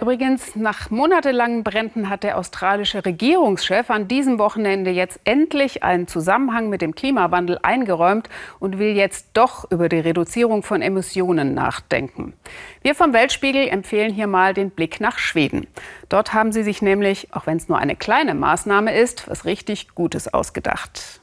Übrigens, 0.00 0.56
nach 0.56 0.90
monatelangen 0.90 1.64
Bränden 1.64 2.08
hat 2.08 2.22
der 2.22 2.38
australische 2.38 3.04
Regierungschef 3.04 3.90
an 3.90 4.08
diesem 4.08 4.38
Wochenende 4.38 4.90
jetzt 4.90 5.20
endlich 5.24 5.82
einen 5.82 6.06
Zusammenhang 6.06 6.68
mit 6.68 6.82
dem 6.82 6.94
Klimawandel 6.94 7.58
eingeräumt 7.62 8.28
und 8.58 8.78
will 8.78 8.96
jetzt 8.96 9.28
doch 9.34 9.70
über 9.70 9.88
die 9.88 9.98
Reduzierung 9.98 10.62
von 10.62 10.82
Emissionen 10.82 11.54
nachdenken. 11.54 12.34
Wir 12.82 12.94
vom 12.94 13.12
Weltspiegel 13.12 13.68
empfehlen 13.68 14.12
hier 14.12 14.26
mal 14.26 14.54
den 14.54 14.70
Blick 14.70 15.00
nach 15.00 15.18
Schweden. 15.18 15.66
Dort 16.08 16.32
haben 16.32 16.52
sie 16.52 16.62
sich 16.62 16.82
nämlich, 16.82 17.28
auch 17.32 17.46
wenn 17.46 17.56
es 17.56 17.68
nur 17.68 17.78
eine 17.78 17.96
kleine 17.96 18.34
Maßnahme 18.34 18.94
ist, 18.94 19.28
was 19.28 19.44
richtig 19.44 19.94
Gutes 19.94 20.32
ausgedacht. 20.32 21.20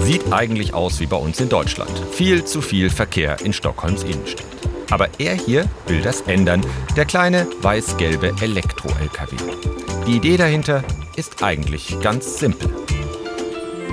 Sieht 0.00 0.32
eigentlich 0.32 0.74
aus 0.74 1.00
wie 1.00 1.06
bei 1.06 1.16
uns 1.16 1.40
in 1.40 1.48
Deutschland. 1.48 1.90
Viel 2.12 2.44
zu 2.44 2.62
viel 2.62 2.90
Verkehr 2.90 3.36
in 3.42 3.52
Stockholms 3.52 4.04
Innenstadt. 4.04 4.46
Aber 4.90 5.08
er 5.18 5.34
hier 5.34 5.64
will 5.86 6.00
das 6.00 6.22
ändern. 6.22 6.64
Der 6.96 7.04
kleine 7.04 7.46
weiß-gelbe 7.62 8.34
Elektro-LKW. 8.40 9.36
Die 10.06 10.16
Idee 10.16 10.36
dahinter 10.36 10.82
ist 11.16 11.42
eigentlich 11.42 12.00
ganz 12.00 12.38
simpel. 12.38 12.70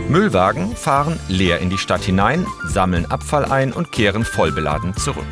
Müllwagen 0.07 0.75
fahren 0.75 1.19
leer 1.27 1.59
in 1.59 1.69
die 1.69 1.77
Stadt 1.77 2.03
hinein, 2.03 2.45
sammeln 2.67 3.05
Abfall 3.07 3.45
ein 3.45 3.73
und 3.73 3.91
kehren 3.91 4.23
vollbeladen 4.23 4.95
zurück. 4.95 5.25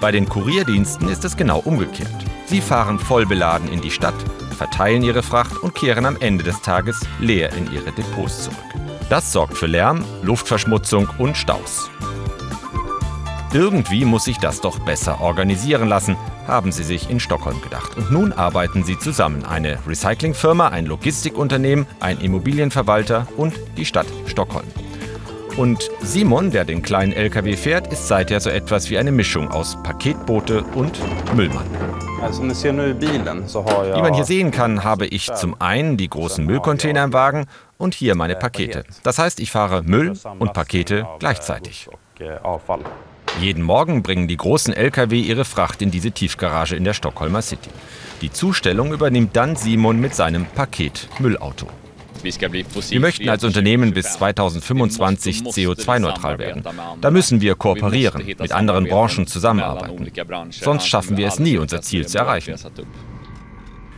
Bei 0.00 0.10
den 0.10 0.28
Kurierdiensten 0.28 1.08
ist 1.08 1.24
es 1.24 1.36
genau 1.36 1.60
umgekehrt. 1.60 2.10
Sie 2.46 2.60
fahren 2.60 2.98
vollbeladen 2.98 3.68
in 3.68 3.80
die 3.80 3.90
Stadt, 3.90 4.14
verteilen 4.56 5.02
ihre 5.02 5.22
Fracht 5.22 5.62
und 5.62 5.74
kehren 5.74 6.06
am 6.06 6.16
Ende 6.20 6.42
des 6.42 6.60
Tages 6.60 7.00
leer 7.20 7.52
in 7.52 7.72
ihre 7.72 7.92
Depots 7.92 8.44
zurück. 8.44 8.58
Das 9.08 9.32
sorgt 9.32 9.56
für 9.56 9.66
Lärm, 9.66 10.04
Luftverschmutzung 10.22 11.08
und 11.18 11.36
Staus. 11.36 11.88
Irgendwie 13.52 14.04
muss 14.04 14.26
sich 14.26 14.38
das 14.38 14.60
doch 14.60 14.78
besser 14.78 15.20
organisieren 15.20 15.88
lassen, 15.88 16.16
haben 16.46 16.70
sie 16.70 16.84
sich 16.84 17.10
in 17.10 17.18
Stockholm 17.18 17.60
gedacht. 17.62 17.96
Und 17.96 18.12
nun 18.12 18.32
arbeiten 18.32 18.84
sie 18.84 18.96
zusammen. 18.96 19.44
Eine 19.44 19.78
Recyclingfirma, 19.88 20.68
ein 20.68 20.86
Logistikunternehmen, 20.86 21.86
ein 21.98 22.20
Immobilienverwalter 22.20 23.26
und 23.36 23.54
die 23.76 23.84
Stadt 23.84 24.06
Stockholm. 24.26 24.68
Und 25.56 25.90
Simon, 26.00 26.52
der 26.52 26.64
den 26.64 26.82
kleinen 26.82 27.12
LKW 27.12 27.56
fährt, 27.56 27.92
ist 27.92 28.06
seither 28.06 28.38
so 28.38 28.50
etwas 28.50 28.88
wie 28.88 28.98
eine 28.98 29.10
Mischung 29.10 29.50
aus 29.50 29.76
Paketboote 29.82 30.62
und 30.62 31.00
Müllmann. 31.34 31.66
Wie 33.96 34.02
man 34.02 34.14
hier 34.14 34.24
sehen 34.24 34.52
kann, 34.52 34.84
habe 34.84 35.06
ich 35.06 35.32
zum 35.34 35.60
einen 35.60 35.96
die 35.96 36.08
großen 36.08 36.46
Müllcontainer 36.46 37.02
im 37.02 37.12
Wagen 37.12 37.46
und 37.78 37.94
hier 37.94 38.14
meine 38.14 38.36
Pakete. 38.36 38.84
Das 39.02 39.18
heißt, 39.18 39.40
ich 39.40 39.50
fahre 39.50 39.82
Müll 39.82 40.12
und 40.38 40.52
Pakete 40.52 41.08
gleichzeitig. 41.18 41.88
Jeden 43.38 43.62
Morgen 43.62 44.02
bringen 44.02 44.28
die 44.28 44.36
großen 44.36 44.74
Lkw 44.74 45.18
ihre 45.18 45.44
Fracht 45.44 45.82
in 45.82 45.90
diese 45.90 46.10
Tiefgarage 46.10 46.76
in 46.76 46.84
der 46.84 46.94
Stockholmer 46.94 47.42
City. 47.42 47.70
Die 48.20 48.30
Zustellung 48.30 48.92
übernimmt 48.92 49.36
dann 49.36 49.56
Simon 49.56 50.00
mit 50.00 50.14
seinem 50.14 50.46
Paket-Müllauto. 50.46 51.68
Wir 52.22 53.00
möchten 53.00 53.28
als 53.30 53.44
Unternehmen 53.44 53.94
bis 53.94 54.12
2025 54.14 55.42
CO2-neutral 55.42 56.38
werden. 56.38 56.62
Da 57.00 57.10
müssen 57.10 57.40
wir 57.40 57.54
kooperieren, 57.54 58.26
mit 58.26 58.52
anderen 58.52 58.86
Branchen 58.86 59.26
zusammenarbeiten. 59.26 60.10
Sonst 60.50 60.86
schaffen 60.86 61.16
wir 61.16 61.28
es 61.28 61.38
nie, 61.38 61.56
unser 61.56 61.80
Ziel 61.80 62.06
zu 62.06 62.18
erreichen. 62.18 62.56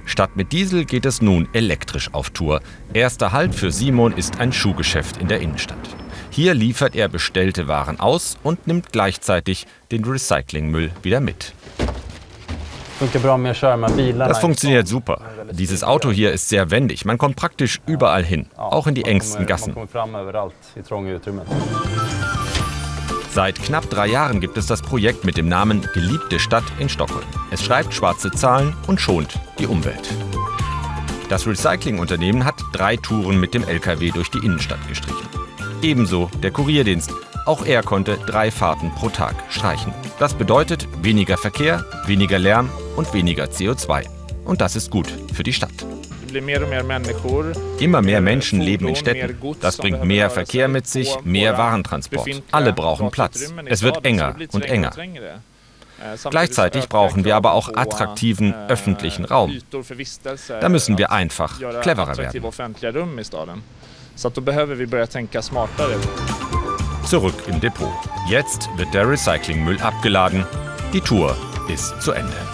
Statt 0.04 0.36
mit 0.36 0.52
Diesel 0.52 0.84
geht 0.84 1.06
es 1.06 1.22
nun 1.22 1.48
elektrisch 1.52 2.12
auf 2.12 2.30
Tour. 2.30 2.60
Erster 2.92 3.32
Halt 3.32 3.54
für 3.54 3.72
Simon 3.72 4.12
ist 4.12 4.38
ein 4.38 4.52
Schuhgeschäft 4.52 5.16
in 5.16 5.28
der 5.28 5.40
Innenstadt. 5.40 5.96
Hier 6.34 6.54
liefert 6.54 6.96
er 6.96 7.08
bestellte 7.08 7.68
Waren 7.68 8.00
aus 8.00 8.38
und 8.42 8.66
nimmt 8.66 8.90
gleichzeitig 8.90 9.66
den 9.90 10.02
Recyclingmüll 10.02 10.90
wieder 11.02 11.20
mit. 11.20 11.52
Das 12.98 14.38
funktioniert 14.38 14.88
super. 14.88 15.20
Dieses 15.50 15.84
Auto 15.84 16.10
hier 16.10 16.32
ist 16.32 16.48
sehr 16.48 16.70
wendig. 16.70 17.04
Man 17.04 17.18
kommt 17.18 17.36
praktisch 17.36 17.80
überall 17.84 18.24
hin, 18.24 18.46
auch 18.56 18.86
in 18.86 18.94
die 18.94 19.04
engsten 19.04 19.44
Gassen. 19.44 19.74
Seit 23.30 23.62
knapp 23.62 23.90
drei 23.90 24.06
Jahren 24.06 24.40
gibt 24.40 24.56
es 24.56 24.64
das 24.64 24.80
Projekt 24.80 25.26
mit 25.26 25.36
dem 25.36 25.48
Namen 25.48 25.86
Geliebte 25.92 26.38
Stadt 26.38 26.64
in 26.78 26.88
Stockholm. 26.88 27.26
Es 27.50 27.62
schreibt 27.62 27.92
schwarze 27.92 28.30
Zahlen 28.30 28.74
und 28.86 29.02
schont 29.02 29.38
die 29.58 29.66
Umwelt. 29.66 30.08
Das 31.28 31.46
Recyclingunternehmen 31.46 32.46
hat 32.46 32.54
drei 32.72 32.96
Touren 32.96 33.38
mit 33.38 33.52
dem 33.52 33.68
LKW 33.68 34.12
durch 34.12 34.30
die 34.30 34.38
Innenstadt 34.38 34.86
gestrichen. 34.88 35.28
Ebenso 35.82 36.30
der 36.40 36.52
Kurierdienst. 36.52 37.12
Auch 37.44 37.66
er 37.66 37.82
konnte 37.82 38.16
drei 38.16 38.52
Fahrten 38.52 38.94
pro 38.94 39.08
Tag 39.08 39.34
streichen. 39.50 39.92
Das 40.20 40.32
bedeutet 40.32 40.86
weniger 41.02 41.36
Verkehr, 41.36 41.84
weniger 42.06 42.38
Lärm 42.38 42.70
und 42.94 43.12
weniger 43.12 43.46
CO2. 43.46 44.06
Und 44.44 44.60
das 44.60 44.76
ist 44.76 44.92
gut 44.92 45.08
für 45.34 45.42
die 45.42 45.52
Stadt. 45.52 45.72
Immer 47.80 48.00
mehr 48.00 48.20
Menschen 48.20 48.60
leben 48.60 48.86
in 48.86 48.94
Städten. 48.94 49.36
Das 49.60 49.76
bringt 49.76 50.04
mehr 50.04 50.30
Verkehr 50.30 50.68
mit 50.68 50.86
sich, 50.86 51.16
mehr 51.24 51.58
Warentransport. 51.58 52.42
Alle 52.52 52.72
brauchen 52.72 53.10
Platz. 53.10 53.52
Es 53.66 53.82
wird 53.82 54.04
enger 54.04 54.36
und 54.52 54.64
enger. 54.64 54.92
Gleichzeitig 56.30 56.88
brauchen 56.88 57.24
wir 57.24 57.34
aber 57.34 57.54
auch 57.54 57.74
attraktiven 57.74 58.54
öffentlichen 58.68 59.24
Raum. 59.24 59.58
Da 60.60 60.68
müssen 60.68 60.96
wir 60.96 61.10
einfach 61.10 61.58
cleverer 61.80 62.16
werden. 62.16 62.42
Så 64.14 64.28
att 64.28 64.34
då 64.34 64.40
behöver 64.40 64.74
vi 64.74 64.86
börja 64.86 65.06
tänka 65.06 65.42
smartare. 65.42 65.94
Zurück 67.10 67.48
im 67.48 67.60
Depot. 67.60 67.88
Jetzt 68.30 68.68
wird 68.78 68.92
der 68.92 69.10
Recyclingmüll 69.10 69.78
abgeladen. 69.82 70.44
Die 70.92 71.00
Tour 71.00 71.36
ist 71.68 72.02
zu 72.02 72.12
Ende. 72.12 72.51